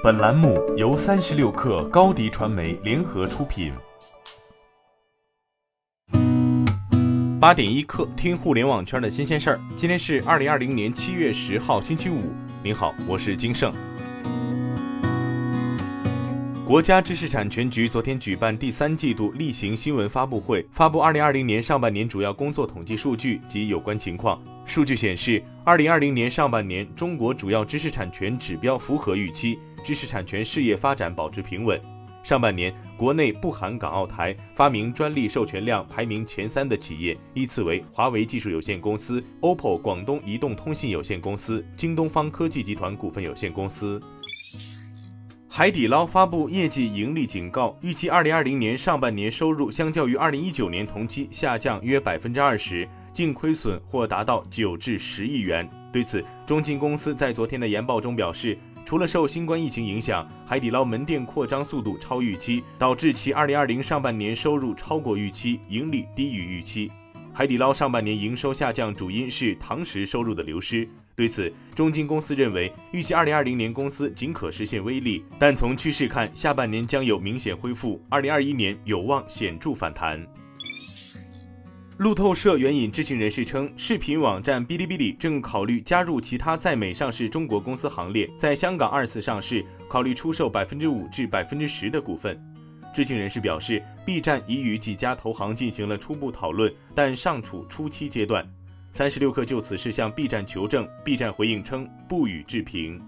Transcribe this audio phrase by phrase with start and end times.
[0.00, 3.72] 本栏目由三十六氪高低传媒联合出品。
[7.40, 9.60] 八点一刻，听互联网圈的新鲜事儿。
[9.76, 12.32] 今天是二零二零年七月十号，星期五。
[12.62, 13.74] 您好，我是金盛。
[16.64, 24.40] 国家知识产权局昨天举办第三季度例行新闻发布会，发布二零二零年上半年主要工作统计数据及有关情况。
[24.64, 29.58] 数据显示，二零二零年上半年，中国主要知识产权指标符合预期，
[29.88, 31.80] 知识产权事业发展保持平稳。
[32.22, 43.98] 上半年，国内不含港澳台发明专利授权量排名前三的企业依次为华为技术有限公司、OPPO 广东移动通信有限公司、京东方科技集团股份有限公司。
[45.48, 55.66] 海底捞发布业绩盈利警告，预计二零二零年上半年收入相较于二零一九年同期下降约百分之二十，净亏损或达到九至十亿元。
[55.90, 66.90] 对此，中金公司在昨天的研报中表示，除了受新冠疫情影响，海底捞门店扩张速度超预期，导致其二零二零上半年收入超过预期，盈利低于预期。
[67.30, 70.88] 海底捞上半年营收下降主因是堂食收入的流失。
[71.14, 80.26] 对此，中金公司认为，预计二零二零年公司仅可实现微利，但从趋势看，下半年将有明显恢复，二零二一年有望显著反弹。
[81.98, 92.40] 路透社援引知情人士称，视频网站哔哩哔哩正考虑加入其他在美上市中国公司行列，在香港二次上市，考虑出售百分之五至百分之十的股份。
[92.94, 98.48] 知情人士表示，B 站已与几家投行进行了初步讨论，但尚处初期阶段。
[98.92, 103.02] 三十六氪就此事向 B 站求证，B 站回应称不予置评。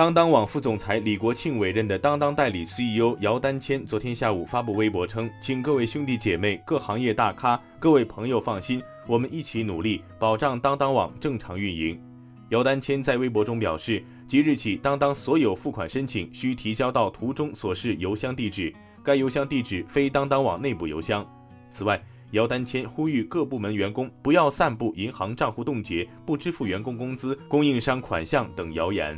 [0.00, 12.00] 当当网副总裁李国庆委任的当当代理 CEO 姚丹谦昨天下午发布微博称：“请各位兄弟姐妹、各行业大咖、各位朋友放心，我们一起努力，保障当当网正常运营。”
[12.48, 18.72] 姚丹谦在微博中表示，即日起，当当所有付款申请需提交到图中所示邮箱地址，
[19.04, 21.30] 该邮箱地址非当当网内部邮箱。
[21.68, 29.14] 此外，姚丹谦呼吁各部门员工不要散布银行账户冻结、不支付员工工资、供应商款项等谣言。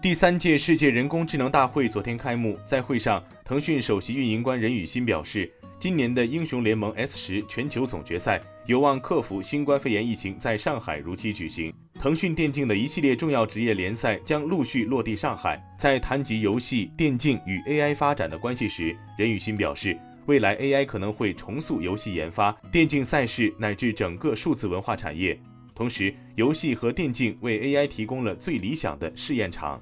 [0.00, 11.74] 第三届世界人工智能大会昨天开幕，在会上，腾讯首席运营官任宇欣表示，今年的英雄联盟 S 十全球总决赛有望克服新冠肺炎疫情，在上海如期举行。
[11.94, 15.60] 腾讯电竞的一系列重要职业联赛将陆续落地上海。
[15.76, 19.98] 在谈及游戏、电竞与 AI 发展的关系时，任宇欣表示。
[20.26, 25.36] 未来 AI 可能会重塑游戏研发、电竞赛事乃至整个数字文化产业。
[25.74, 29.80] 同时，游戏和电竞为 AI 提供了最理想的试验场。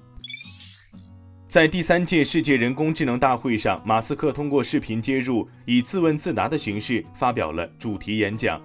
[1.56, 8.60] 在第三届世界人工智能大会上，马斯克通过视频接入，以自问自答的形式发表了主题演讲。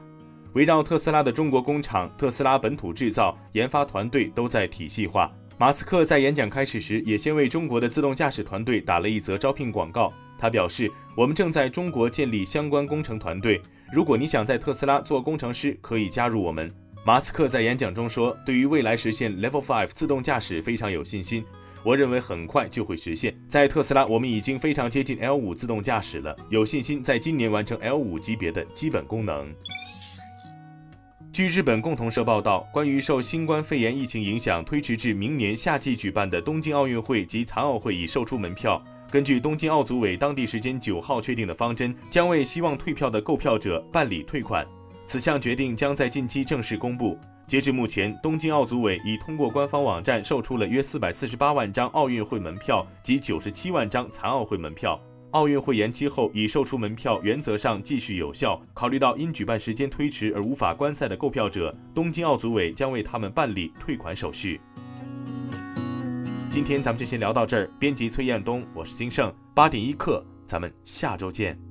[0.56, 5.32] 围绕特斯拉的中国工厂、特斯拉本土制造、研发团队都在体系化。
[5.58, 10.12] 马斯克在演讲开始时，也先为中国的自动驾驶团队打了一则招聘广告。
[10.38, 13.62] 他表示：“我们正在中国建立相关工程团队。
[13.94, 16.70] 如果你想在特斯拉做工程师，可以加入我们。”
[17.06, 21.46] 马斯克在演讲中说：“对于未来实现 Level Five 自动驾驶非常有信心。
[21.84, 23.36] 我认为很快就会实现。
[23.48, 29.54] 在特斯拉，我们已经非常接近 L 五自动驾驶了，有信心在今年完成 L 五级别的基本功能。”
[31.34, 38.84] 据日本共同社报道，关于受新冠肺炎疫情影响推迟至明年夏季举办的东京奥运会及残奥会已售出门票。
[39.10, 44.68] 根据东京奥组委当地时间九号确定的方针，将为希望退票的购票者办理退款。
[45.06, 47.18] 此项决定将在近期正式公布。
[47.52, 54.98] 截至目前，东京奥组委已通过官方网站售出了约四百四十八万张奥运会门票及九十七万张残奥会门票。
[55.32, 58.58] 奥运会延期后已售出门票原则上继续有效。
[58.74, 64.62] 考虑到因举办时间推迟而无法观赛的购票者，东京奥组委将为他们办理退款手续。
[66.48, 67.70] 今天咱们就先聊到这儿。
[67.78, 71.71] 编辑崔彦东，我是金盛，八点一刻，咱们下周见。